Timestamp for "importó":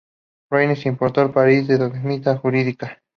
0.87-1.21